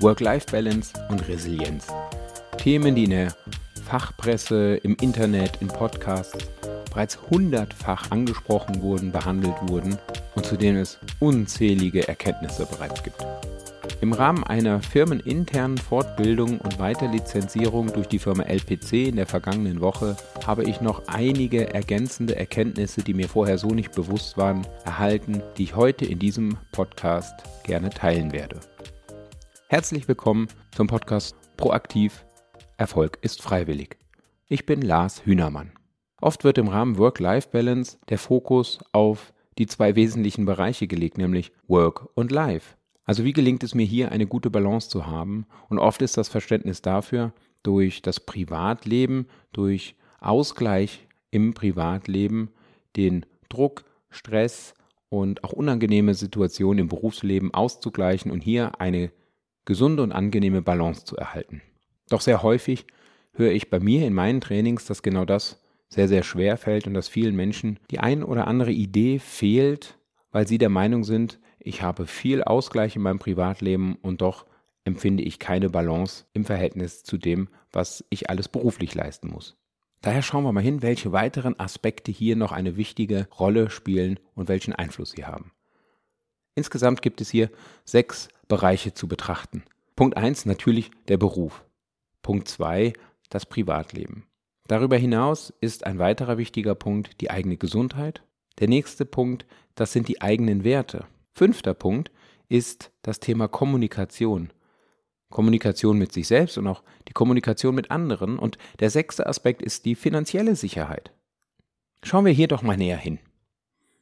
[0.00, 1.88] Work-Life-Balance und Resilienz.
[2.56, 3.34] Themen, die in der
[3.84, 6.36] Fachpresse, im Internet, in Podcasts
[6.90, 9.98] bereits hundertfach angesprochen wurden, behandelt wurden
[10.34, 13.24] und zu denen es unzählige Erkenntnisse bereits gibt.
[14.00, 20.16] Im Rahmen einer firmeninternen Fortbildung und Weiterlizenzierung durch die Firma LPC in der vergangenen Woche
[20.46, 25.64] habe ich noch einige ergänzende Erkenntnisse, die mir vorher so nicht bewusst waren, erhalten, die
[25.64, 28.60] ich heute in diesem Podcast gerne teilen werde.
[29.72, 32.24] Herzlich willkommen zum Podcast Proaktiv
[32.76, 33.98] Erfolg ist freiwillig.
[34.48, 35.70] Ich bin Lars Hühnermann.
[36.20, 42.08] Oft wird im Rahmen Work-Life-Balance der Fokus auf die zwei wesentlichen Bereiche gelegt, nämlich Work
[42.14, 42.74] und Life.
[43.04, 45.46] Also wie gelingt es mir hier eine gute Balance zu haben?
[45.68, 47.32] Und oft ist das Verständnis dafür
[47.62, 52.50] durch das Privatleben, durch Ausgleich im Privatleben,
[52.96, 54.74] den Druck, Stress
[55.10, 59.12] und auch unangenehme Situationen im Berufsleben auszugleichen und hier eine
[59.70, 61.62] gesunde und angenehme Balance zu erhalten.
[62.08, 62.86] Doch sehr häufig
[63.34, 66.94] höre ich bei mir in meinen Trainings, dass genau das sehr, sehr schwer fällt und
[66.94, 69.96] dass vielen Menschen die ein oder andere Idee fehlt,
[70.32, 74.44] weil sie der Meinung sind, ich habe viel Ausgleich in meinem Privatleben und doch
[74.82, 79.56] empfinde ich keine Balance im Verhältnis zu dem, was ich alles beruflich leisten muss.
[80.02, 84.48] Daher schauen wir mal hin, welche weiteren Aspekte hier noch eine wichtige Rolle spielen und
[84.48, 85.52] welchen Einfluss sie haben.
[86.54, 87.50] Insgesamt gibt es hier
[87.84, 89.62] sechs Bereiche zu betrachten.
[89.96, 91.64] Punkt 1 natürlich der Beruf.
[92.22, 92.92] Punkt 2
[93.28, 94.26] das Privatleben.
[94.66, 98.22] Darüber hinaus ist ein weiterer wichtiger Punkt die eigene Gesundheit.
[98.58, 101.06] Der nächste Punkt, das sind die eigenen Werte.
[101.34, 102.10] Fünfter Punkt
[102.48, 104.52] ist das Thema Kommunikation.
[105.30, 108.38] Kommunikation mit sich selbst und auch die Kommunikation mit anderen.
[108.38, 111.12] Und der sechste Aspekt ist die finanzielle Sicherheit.
[112.02, 113.20] Schauen wir hier doch mal näher hin.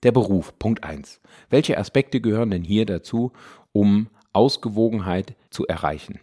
[0.05, 1.21] Der Beruf, Punkt 1.
[1.51, 3.33] Welche Aspekte gehören denn hier dazu,
[3.73, 6.21] um Ausgewogenheit zu erreichen?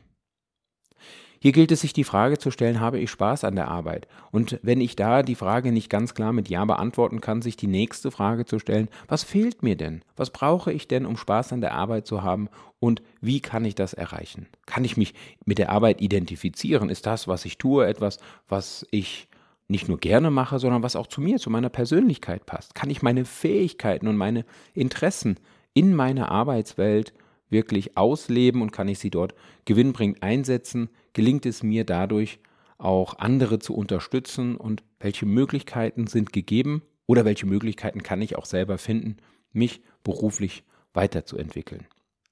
[1.41, 4.07] Hier gilt es sich die Frage zu stellen, habe ich Spaß an der Arbeit?
[4.31, 7.67] Und wenn ich da die Frage nicht ganz klar mit Ja beantworten kann, sich die
[7.67, 10.03] nächste Frage zu stellen, was fehlt mir denn?
[10.15, 12.47] Was brauche ich denn, um Spaß an der Arbeit zu haben?
[12.79, 14.47] Und wie kann ich das erreichen?
[14.65, 15.13] Kann ich mich
[15.45, 16.89] mit der Arbeit identifizieren?
[16.89, 19.27] Ist das, was ich tue, etwas, was ich
[19.67, 22.75] nicht nur gerne mache, sondern was auch zu mir, zu meiner Persönlichkeit passt?
[22.75, 25.39] Kann ich meine Fähigkeiten und meine Interessen
[25.73, 27.13] in meiner Arbeitswelt
[27.49, 29.33] wirklich ausleben und kann ich sie dort
[29.65, 30.89] gewinnbringend einsetzen?
[31.13, 32.39] Gelingt es mir dadurch
[32.77, 38.45] auch andere zu unterstützen und welche Möglichkeiten sind gegeben oder welche Möglichkeiten kann ich auch
[38.45, 39.17] selber finden,
[39.51, 41.87] mich beruflich weiterzuentwickeln?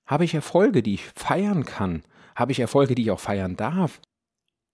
[0.05, 2.03] Habe ich Erfolge, die ich feiern kann?
[2.35, 4.01] Habe ich Erfolge, die ich auch feiern darf?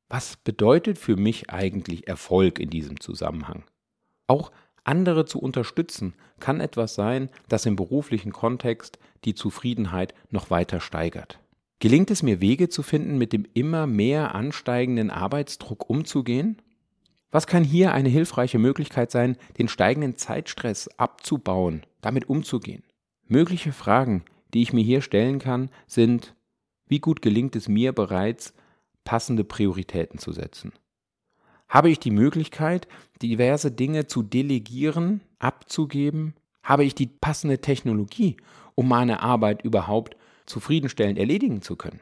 [0.09, 3.64] Was bedeutet für mich eigentlich Erfolg in diesem Zusammenhang?
[4.25, 4.52] Auch
[4.84, 11.40] andere zu unterstützen kann etwas sein, das im beruflichen Kontext die Zufriedenheit noch weiter steigert.
[11.78, 16.58] Gelingt es mir, Wege zu finden, mit dem immer mehr ansteigenden Arbeitsdruck umzugehen?
[17.31, 22.84] Was kann hier eine hilfreiche Möglichkeit sein, den steigenden Zeitstress abzubauen, damit umzugehen?
[23.28, 26.34] Mögliche Fragen, die ich mir hier stellen kann, sind,
[26.88, 28.53] wie gut gelingt es mir bereits,
[29.09, 30.72] passende Prioritäten zu setzen?
[31.68, 32.88] Habe ich die Möglichkeit,
[33.24, 36.36] diverse Dinge zu delegieren, abzugeben?
[36.62, 38.38] Habe ich die passende Technologie,
[38.75, 40.16] um meine Arbeit überhaupt
[40.46, 42.02] zufriedenstellend erledigen zu können?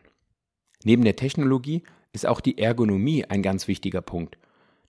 [0.83, 4.37] Neben der Technologie ist auch die Ergonomie ein ganz wichtiger Punkt,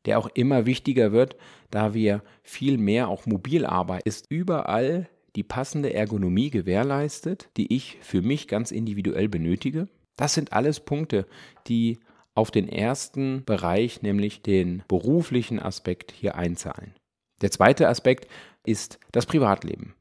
[0.04, 1.36] der auch immer wichtiger wird,
[1.70, 4.08] da wir viel mehr auch mobil arbeiten.
[4.08, 9.86] Ist überall die passende Ergonomie gewährleistet, die ich für mich ganz individuell benötige?
[10.16, 11.28] Das sind alles Punkte,
[11.68, 12.00] die
[12.38, 16.94] auf den ersten Bereich, nämlich den beruflichen Aspekt hier einzahlen.
[17.42, 18.30] Der zweite Aspekt
[18.64, 19.96] ist das Privatleben.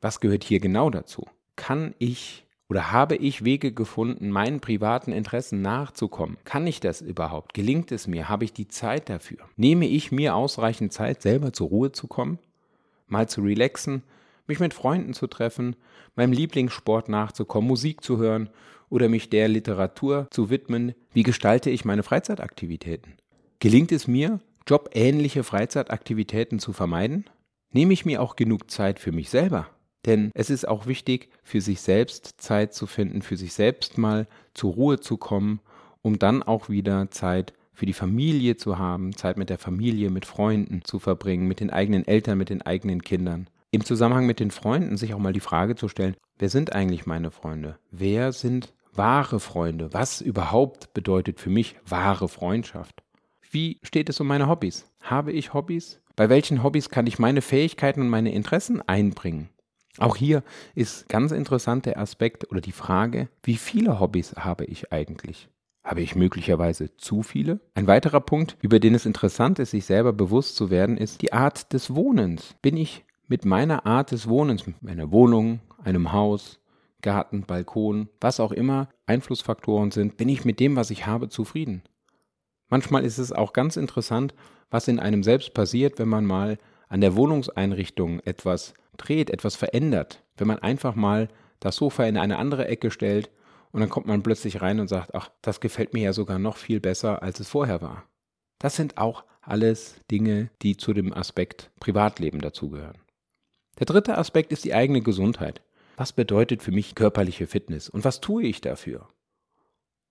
[0.00, 1.24] Was gehört hier genau dazu?
[1.54, 6.36] Kann ich oder habe ich Wege gefunden, meinen privaten Interessen nachzukommen?
[6.42, 7.54] Kann ich das überhaupt?
[7.54, 8.28] Gelingt es mir?
[8.28, 9.38] Habe ich die Zeit dafür?
[9.54, 12.40] Nehme ich mir ausreichend Zeit, selber zur Ruhe zu kommen?
[13.06, 14.02] Mal zu relaxen,
[14.48, 15.76] mich mit Freunden zu treffen,
[16.16, 18.50] meinem Lieblingssport nachzukommen, Musik zu hören
[18.92, 23.14] oder mich der Literatur zu widmen, wie gestalte ich meine Freizeitaktivitäten?
[23.58, 27.24] Gelingt es mir, jobähnliche Freizeitaktivitäten zu vermeiden?
[27.72, 29.70] Nehme ich mir auch genug Zeit für mich selber?
[30.04, 34.26] Denn es ist auch wichtig, für sich selbst Zeit zu finden, für sich selbst mal
[34.52, 35.60] zur Ruhe zu kommen,
[36.02, 40.26] um dann auch wieder Zeit für die Familie zu haben, Zeit mit der Familie, mit
[40.26, 43.48] Freunden zu verbringen, mit den eigenen Eltern, mit den eigenen Kindern.
[43.70, 47.06] Im Zusammenhang mit den Freunden sich auch mal die Frage zu stellen, wer sind eigentlich
[47.06, 47.78] meine Freunde?
[47.90, 49.92] Wer sind wahre Freunde?
[49.92, 53.02] Was überhaupt bedeutet für mich wahre Freundschaft?
[53.50, 54.90] Wie steht es um meine Hobbys?
[55.00, 56.00] Habe ich Hobbys?
[56.16, 59.48] Bei welchen Hobbys kann ich meine Fähigkeiten und meine Interessen einbringen?
[59.98, 60.42] Auch hier
[60.74, 65.48] ist ganz interessant der Aspekt oder die Frage, wie viele Hobbys habe ich eigentlich?
[65.84, 67.60] Habe ich möglicherweise zu viele?
[67.74, 71.32] Ein weiterer Punkt, über den es interessant ist, sich selber bewusst zu werden, ist die
[71.32, 72.54] Art des Wohnens.
[72.62, 76.60] Bin ich mit meiner Art des Wohnens, mit meiner Wohnung, einem Haus,
[77.02, 81.82] Garten, Balkon, was auch immer Einflussfaktoren sind, bin ich mit dem, was ich habe, zufrieden?
[82.68, 84.34] Manchmal ist es auch ganz interessant,
[84.70, 86.58] was in einem selbst passiert, wenn man mal
[86.88, 91.28] an der Wohnungseinrichtung etwas dreht, etwas verändert, wenn man einfach mal
[91.60, 93.30] das Sofa in eine andere Ecke stellt
[93.72, 96.56] und dann kommt man plötzlich rein und sagt, ach, das gefällt mir ja sogar noch
[96.56, 98.04] viel besser, als es vorher war.
[98.58, 102.98] Das sind auch alles Dinge, die zu dem Aspekt Privatleben dazugehören.
[103.78, 105.62] Der dritte Aspekt ist die eigene Gesundheit.
[105.96, 109.08] Was bedeutet für mich körperliche Fitness und was tue ich dafür?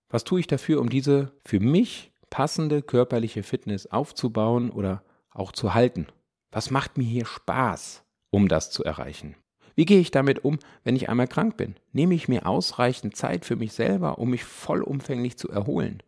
[0.08, 5.74] Was tue ich dafür, um diese für mich passende körperliche Fitness aufzubauen oder auch zu
[5.74, 6.06] halten?
[6.50, 9.36] Was macht mir hier Spaß, um das zu erreichen?
[9.74, 11.76] Wie gehe ich damit um, wenn ich einmal krank bin?
[11.92, 16.02] Nehme ich mir ausreichend Zeit für mich selber, um mich vollumfänglich zu erholen?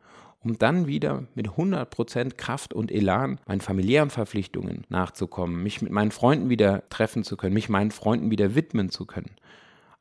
[0.44, 6.10] um dann wieder mit 100% Kraft und Elan meinen familiären Verpflichtungen nachzukommen, mich mit meinen
[6.10, 9.36] Freunden wieder treffen zu können, mich meinen Freunden wieder widmen zu können,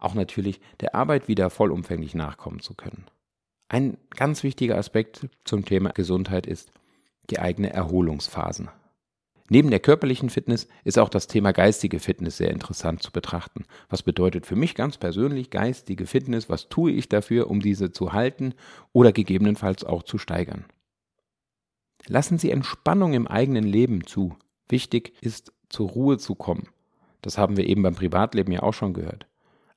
[0.04, 3.06] auch natürlich der Arbeit wieder vollumfänglich nachkommen zu können.
[3.70, 6.72] Ein ganz wichtiger Aspekt zum Thema Gesundheit ist
[7.30, 8.70] die eigene Erholungsphasen.
[9.50, 13.66] Neben der körperlichen Fitness ist auch das Thema geistige Fitness sehr interessant zu betrachten.
[13.90, 16.50] Was bedeutet für mich ganz persönlich geistige Fitness?
[16.50, 18.54] Was tue ich dafür, um diese zu halten
[18.94, 20.66] oder gegebenenfalls auch zu steigern?
[22.08, 24.36] Lassen Sie Entspannung im eigenen Leben zu.
[24.70, 26.70] Wichtig ist, zur Ruhe zu kommen.
[27.22, 29.28] Das haben wir eben beim Privatleben ja auch schon gehört.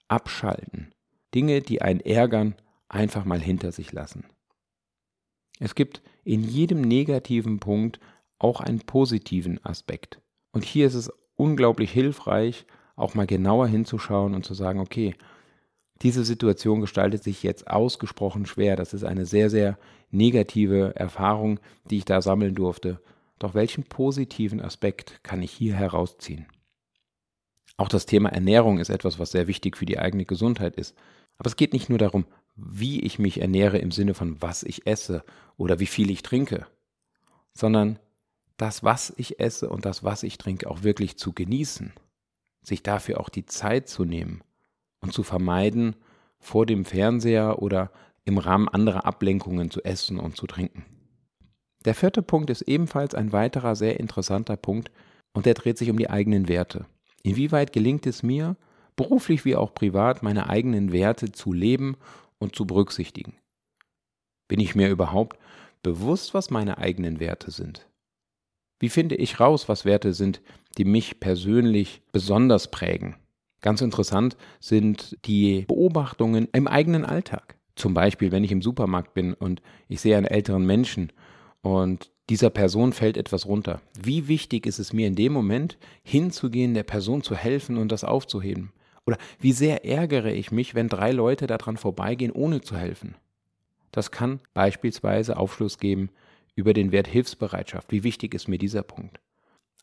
[0.09, 0.93] Abschalten.
[1.35, 2.55] Dinge, die einen ärgern,
[2.89, 4.25] einfach mal hinter sich lassen.
[5.59, 7.99] Es gibt in jedem negativen Punkt
[8.39, 10.21] auch einen positiven Aspekt.
[10.53, 15.15] Und hier ist es unglaublich hilfreich, auch mal genauer hinzuschauen und zu sagen, okay,
[16.03, 18.77] diese Situation gestaltet sich jetzt ausgesprochen schwer.
[18.77, 19.79] Das ist eine sehr, sehr
[20.11, 21.59] negative Erfahrung,
[21.91, 23.01] die ich da sammeln durfte.
[23.39, 26.47] Doch welchen positiven Aspekt kann ich hier herausziehen?
[27.77, 30.95] Auch das Thema Ernährung ist etwas, was sehr wichtig für die eigene Gesundheit ist.
[31.39, 32.25] Aber es geht nicht nur darum,
[32.55, 35.23] wie ich mich ernähre im Sinne von was ich esse
[35.57, 36.67] oder wie viel ich trinke,
[37.53, 37.99] sondern
[38.57, 41.93] das, was ich esse und das, was ich trinke, auch wirklich zu genießen,
[42.63, 44.43] sich dafür auch die Zeit zu nehmen
[45.01, 45.97] und zu vermeiden,
[46.39, 47.91] vor dem Fernseher oder
[48.25, 50.85] im Rahmen anderer Ablenkungen zu essen und zu trinken.
[51.85, 54.91] Der vierte Punkt ist ebenfalls ein weiterer sehr interessanter Punkt
[55.33, 56.87] und der dreht sich um die eigenen Werte.
[57.27, 58.57] Inwieweit gelingt es mir,
[58.95, 61.97] beruflich wie auch privat, meine eigenen Werte zu leben
[62.39, 63.35] und zu berücksichtigen?
[64.47, 65.37] Bin ich mir überhaupt
[65.83, 67.89] bewusst, was meine eigenen Werte sind?
[68.79, 70.41] Wie finde ich raus, was Werte sind,
[70.79, 73.17] die mich persönlich besonders prägen?
[73.61, 77.59] Ganz interessant sind die Beobachtungen im eigenen Alltag.
[77.75, 81.13] Zum Beispiel, wenn ich im Supermarkt bin und ich sehe einen älteren Menschen
[81.61, 83.81] und dieser Person fällt etwas runter.
[84.01, 88.05] Wie wichtig ist es mir in dem Moment, hinzugehen, der Person zu helfen und das
[88.05, 88.73] aufzuheben?
[89.07, 93.15] Oder wie sehr ärgere ich mich, wenn drei Leute daran vorbeigehen, ohne zu helfen?
[93.93, 96.11] Das kann beispielsweise Aufschluss geben
[96.57, 97.93] über den Wert Hilfsbereitschaft.
[97.93, 99.21] Wie wichtig ist mir dieser Punkt?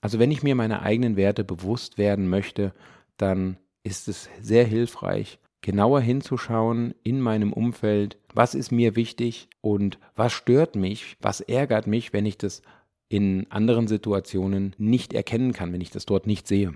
[0.01, 2.73] Also wenn ich mir meine eigenen Werte bewusst werden möchte,
[3.15, 9.99] dann ist es sehr hilfreich, genauer hinzuschauen in meinem Umfeld, was ist mir wichtig und
[10.15, 12.61] was stört mich, was ärgert mich, wenn ich das
[13.09, 16.75] in anderen Situationen nicht erkennen kann, wenn ich das dort nicht sehe.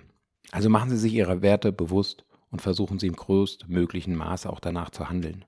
[0.51, 4.91] Also machen Sie sich Ihre Werte bewusst und versuchen Sie im größtmöglichen Maße auch danach
[4.91, 5.45] zu handeln.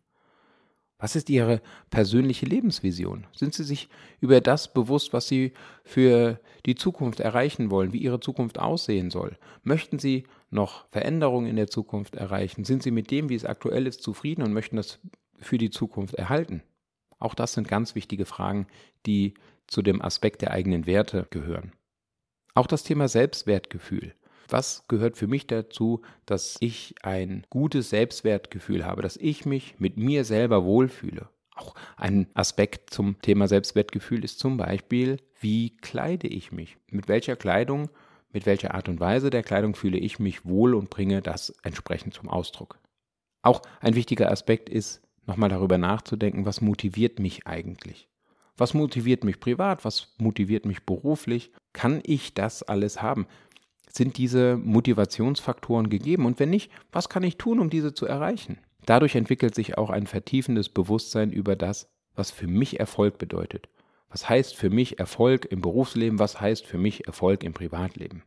[0.97, 3.25] Was ist Ihre persönliche Lebensvision?
[3.33, 3.87] Sind Sie sich
[4.19, 9.37] über das bewusst, was Sie für die Zukunft erreichen wollen, wie Ihre Zukunft aussehen soll?
[9.63, 12.65] Möchten Sie noch Veränderungen in der Zukunft erreichen?
[12.65, 14.99] Sind Sie mit dem, wie es aktuell ist, zufrieden und möchten das
[15.41, 16.63] für die Zukunft erhalten?
[17.19, 18.67] Auch das sind ganz wichtige Fragen,
[19.05, 19.33] die
[19.67, 21.73] zu dem Aspekt der eigenen Werte gehören.
[22.53, 24.13] Auch das Thema Selbstwertgefühl.
[24.47, 29.97] Was gehört für mich dazu, dass ich ein gutes Selbstwertgefühl habe, dass ich mich mit
[29.97, 31.29] mir selber wohlfühle?
[31.55, 36.77] Auch ein Aspekt zum Thema Selbstwertgefühl ist zum Beispiel, wie kleide ich mich?
[36.89, 37.89] Mit welcher Kleidung,
[38.31, 42.13] mit welcher Art und Weise der Kleidung fühle ich mich wohl und bringe das entsprechend
[42.13, 42.79] zum Ausdruck?
[43.41, 48.09] Auch ein wichtiger Aspekt ist, nochmal darüber nachzudenken, was motiviert mich eigentlich?
[48.57, 49.85] Was motiviert mich privat?
[49.85, 51.51] Was motiviert mich beruflich?
[51.71, 53.25] Kann ich das alles haben?
[53.89, 56.25] Sind diese Motivationsfaktoren gegeben?
[56.25, 58.59] Und wenn nicht, was kann ich tun, um diese zu erreichen?
[58.85, 63.69] Dadurch entwickelt sich auch ein vertiefendes Bewusstsein über das, was für mich Erfolg bedeutet.
[64.09, 66.19] Was heißt für mich Erfolg im Berufsleben?
[66.19, 68.23] Was heißt für mich Erfolg im Privatleben?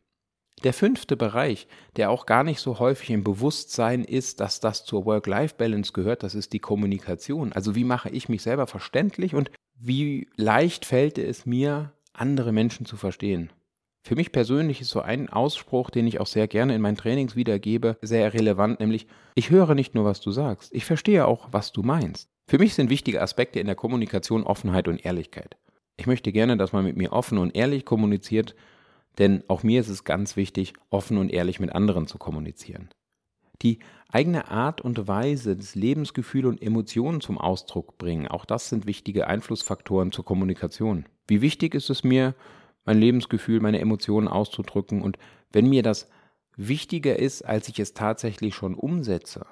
[0.65, 1.67] Der fünfte Bereich,
[1.97, 6.37] der auch gar nicht so häufig im Bewusstsein ist, dass das zur Work-Life-Balance gehört, das
[6.37, 7.53] ist die Kommunikation.
[7.53, 12.87] Also wie mache ich mich selber verständlich und wie leicht fällt es mir, andere Menschen
[12.87, 13.51] zu verstehen.
[14.05, 17.37] Für mich persönlich ist so ein Ausspruch, den ich auch sehr gerne in meinen Trainings
[17.37, 21.73] wiedergebe, sehr relevant, nämlich ich höre nicht nur, was du sagst, ich verstehe auch, was
[21.73, 22.29] du meinst.
[22.49, 25.57] Für mich sind wichtige Aspekte in der Kommunikation Offenheit und Ehrlichkeit.
[25.97, 28.55] Ich möchte gerne, dass man mit mir offen und ehrlich kommuniziert,
[29.19, 32.89] denn auch mir ist es ganz wichtig, offen und ehrlich mit anderen zu kommunizieren.
[33.63, 33.79] Die
[34.09, 39.29] eigene Art und Weise des Lebensgefühl und Emotionen zum Ausdruck bringen, auch das sind wichtige
[39.29, 41.07] Einflussfaktoren zur Kommunikation.
[41.29, 42.35] Wie wichtig ist es mir,
[42.85, 45.19] mein Lebensgefühl, meine Emotionen auszudrücken und
[45.53, 46.09] wenn mir das
[46.57, 49.47] wichtiger ist, als ich es tatsächlich schon umsetze,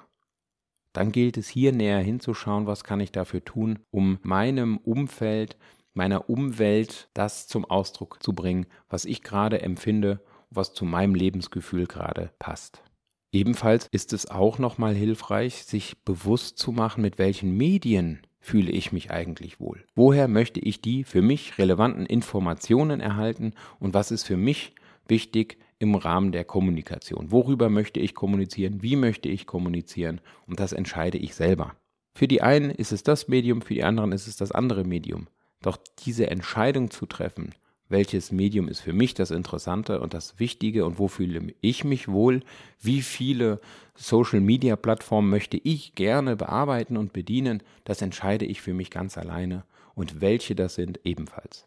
[0.93, 5.57] dann gilt es hier näher hinzuschauen, was kann ich dafür tun, um meinem Umfeld,
[5.93, 11.87] meiner Umwelt das zum Ausdruck zu bringen, was ich gerade empfinde, was zu meinem Lebensgefühl
[11.87, 12.83] gerade passt.
[13.31, 18.91] Ebenfalls ist es auch nochmal hilfreich, sich bewusst zu machen, mit welchen Medien fühle ich
[18.91, 19.85] mich eigentlich wohl?
[19.95, 24.73] Woher möchte ich die für mich relevanten Informationen erhalten und was ist für mich
[25.07, 27.31] wichtig im Rahmen der Kommunikation?
[27.31, 28.81] Worüber möchte ich kommunizieren?
[28.81, 30.19] Wie möchte ich kommunizieren?
[30.47, 31.75] Und das entscheide ich selber.
[32.13, 35.27] Für die einen ist es das Medium, für die anderen ist es das andere Medium.
[35.61, 37.53] Doch diese Entscheidung zu treffen,
[37.91, 42.07] welches Medium ist für mich das Interessante und das Wichtige und wo fühle ich mich
[42.07, 42.41] wohl,
[42.79, 43.59] wie viele
[43.95, 50.21] Social-Media-Plattformen möchte ich gerne bearbeiten und bedienen, das entscheide ich für mich ganz alleine und
[50.21, 51.65] welche das sind ebenfalls.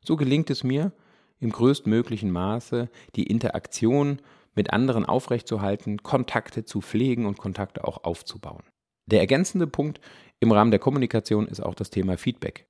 [0.00, 0.92] So gelingt es mir,
[1.38, 4.20] im größtmöglichen Maße die Interaktion
[4.54, 8.62] mit anderen aufrechtzuerhalten, Kontakte zu pflegen und Kontakte auch aufzubauen.
[9.06, 10.00] Der ergänzende Punkt
[10.40, 12.65] im Rahmen der Kommunikation ist auch das Thema Feedback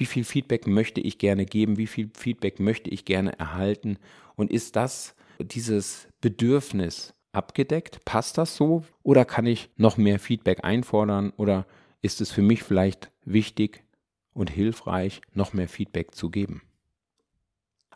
[0.00, 3.98] wie viel Feedback möchte ich gerne geben, wie viel Feedback möchte ich gerne erhalten
[4.34, 8.02] und ist das dieses Bedürfnis abgedeckt?
[8.06, 11.66] Passt das so oder kann ich noch mehr Feedback einfordern oder
[12.00, 13.84] ist es für mich vielleicht wichtig
[14.32, 16.62] und hilfreich, noch mehr Feedback zu geben?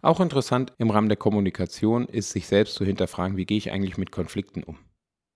[0.02, 3.96] Auch interessant im Rahmen der Kommunikation ist, sich selbst zu hinterfragen, wie gehe ich eigentlich
[3.96, 4.76] mit Konflikten um?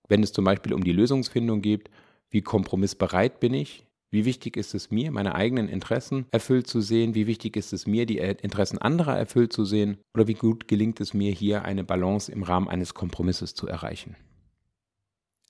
[0.06, 1.88] Wenn es zum Beispiel um die Lösungsfindung geht,
[2.28, 3.87] wie kompromissbereit bin ich?
[4.10, 7.14] Wie wichtig ist es mir, meine eigenen Interessen erfüllt zu sehen?
[7.14, 9.98] Wie wichtig ist es mir, die Interessen anderer erfüllt zu sehen?
[10.14, 14.16] Oder wie gut gelingt es mir, hier eine Balance im Rahmen eines Kompromisses zu erreichen?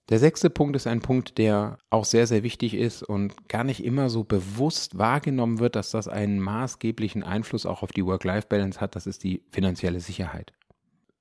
[0.08, 3.84] Der sechste Punkt ist ein Punkt, der auch sehr, sehr wichtig ist und gar nicht
[3.84, 8.96] immer so bewusst wahrgenommen wird, dass das einen maßgeblichen Einfluss auch auf die Work-Life-Balance hat.
[8.96, 10.54] Das ist die finanzielle Sicherheit.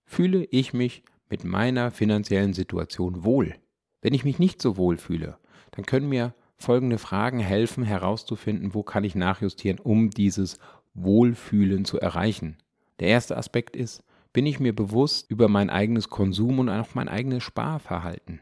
[0.06, 3.56] Fühle ich mich mit meiner finanziellen Situation wohl?
[4.02, 5.38] Wenn ich mich nicht so wohl fühle,
[5.72, 10.60] dann können mir folgende Fragen helfen herauszufinden, wo kann ich nachjustieren, um dieses
[10.94, 12.58] Wohlfühlen zu erreichen.
[13.00, 17.08] Der erste Aspekt ist, bin ich mir bewusst über mein eigenes Konsum und auch mein
[17.08, 18.42] eigenes Sparverhalten?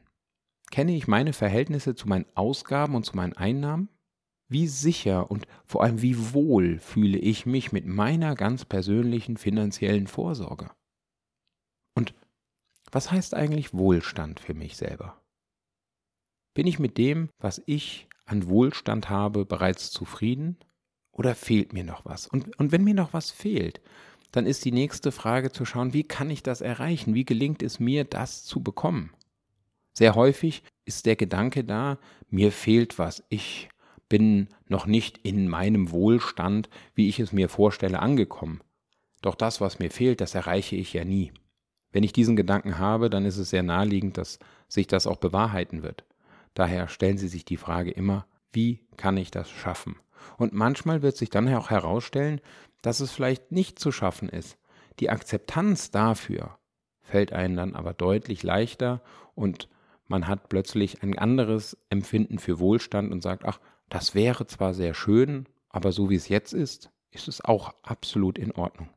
[0.71, 3.89] Kenne ich meine Verhältnisse zu meinen Ausgaben und zu meinen Einnahmen?
[4.47, 10.07] Wie sicher und vor allem wie wohl fühle ich mich mit meiner ganz persönlichen finanziellen
[10.07, 10.69] Vorsorge?
[11.95, 12.13] Und
[12.91, 15.21] was heißt eigentlich Wohlstand für mich selber?
[16.55, 20.57] Bin ich mit dem, was ich an Wohlstand habe, bereits zufrieden?
[21.11, 22.27] Oder fehlt mir noch was?
[22.27, 23.81] Und, und wenn mir noch was fehlt,
[24.31, 27.13] dann ist die nächste Frage zu schauen, wie kann ich das erreichen?
[27.13, 29.13] Wie gelingt es mir, das zu bekommen?
[29.93, 33.69] Sehr häufig ist der Gedanke da, mir fehlt was, ich
[34.07, 38.61] bin noch nicht in meinem Wohlstand, wie ich es mir vorstelle, angekommen.
[39.21, 41.33] Doch das, was mir fehlt, das erreiche ich ja nie.
[41.91, 45.83] Wenn ich diesen Gedanken habe, dann ist es sehr naheliegend, dass sich das auch bewahrheiten
[45.83, 46.05] wird.
[46.55, 49.97] Daher stellen Sie sich die Frage immer, wie kann ich das schaffen?
[50.37, 52.41] Und manchmal wird sich dann auch herausstellen,
[52.81, 54.57] dass es vielleicht nicht zu schaffen ist.
[54.99, 56.57] Die Akzeptanz dafür
[57.01, 59.01] fällt einem dann aber deutlich leichter
[59.35, 59.69] und
[60.07, 63.59] man hat plötzlich ein anderes Empfinden für Wohlstand und sagt, ach,
[63.89, 68.37] das wäre zwar sehr schön, aber so wie es jetzt ist, ist es auch absolut
[68.37, 68.89] in Ordnung.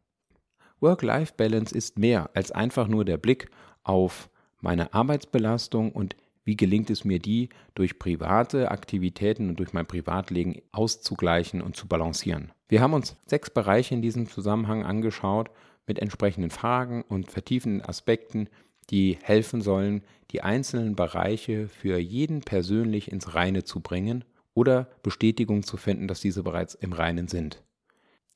[0.81, 3.51] Work-Life-Balance ist mehr als einfach nur der Blick
[3.83, 6.17] auf meine Arbeitsbelastung und
[6.49, 11.87] wie gelingt es mir, die durch private Aktivitäten und durch mein Privatleben auszugleichen und zu
[11.87, 12.53] balancieren?
[12.71, 15.51] Wir haben uns sechs Bereiche in diesem Zusammenhang angeschaut
[15.87, 18.49] mit entsprechenden Fragen und vertiefenden Aspekten,
[18.89, 20.01] die helfen sollen,
[20.31, 24.25] die einzelnen Bereiche für jeden persönlich ins Reine zu bringen
[24.55, 27.63] oder Bestätigung zu finden, dass diese bereits im Reinen sind.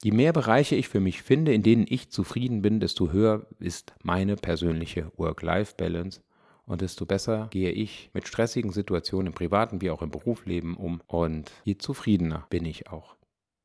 [0.04, 3.94] Je mehr Bereiche ich für mich finde, in denen ich zufrieden bin, desto höher ist
[4.02, 6.20] meine persönliche Work-Life-Balance
[6.66, 11.00] und desto besser gehe ich mit stressigen Situationen im privaten wie auch im Berufsleben um
[11.06, 13.16] und je zufriedener bin ich auch.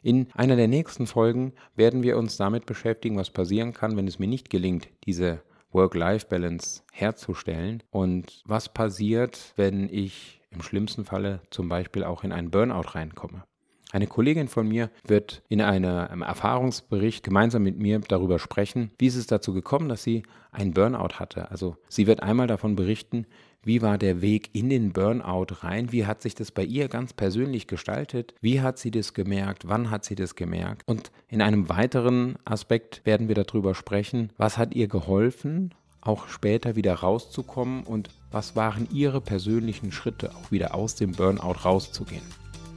[0.02, 4.20] In einer der nächsten Folgen werden wir uns damit beschäftigen, was passieren kann, wenn es
[4.20, 11.68] mir nicht gelingt, diese Work-Life-Balance herzustellen und was passiert, wenn ich im schlimmsten Falle zum
[11.68, 13.44] Beispiel auch in einen Burnout reinkomme.
[13.92, 19.16] Eine Kollegin von mir wird in einem Erfahrungsbericht gemeinsam mit mir darüber sprechen, wie ist
[19.16, 21.52] es dazu gekommen, dass sie einen Burnout hatte.
[21.52, 23.26] Also sie wird einmal davon berichten,
[23.64, 27.14] wie war der Weg in den Burnout rein, wie hat sich das bei ihr ganz
[27.14, 30.84] persönlich gestaltet, wie hat sie das gemerkt, wann hat sie das gemerkt.
[30.86, 36.76] Und in einem weiteren Aspekt werden wir darüber sprechen, was hat ihr geholfen, auch später
[36.76, 42.24] wieder rauszukommen und was waren ihre persönlichen Schritte, auch wieder aus dem Burnout rauszugehen.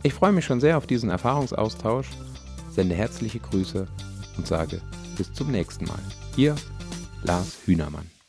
[0.02, 2.08] Ich freue mich schon sehr auf diesen Erfahrungsaustausch,
[2.70, 3.86] sende herzliche Grüße
[4.38, 4.80] und sage
[5.16, 6.00] bis zum nächsten Mal.
[6.36, 6.56] Ihr
[7.22, 8.19] Lars Hühnermann.